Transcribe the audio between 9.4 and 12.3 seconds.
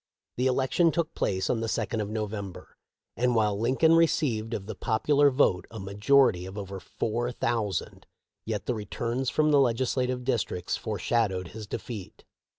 the legislative districts foreshadowed his defeat.